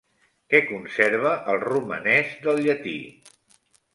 Què 0.53 0.59
conserva 0.69 1.33
el 1.53 1.59
romanès 1.65 2.33
del 2.47 2.61
llatí? 2.69 2.97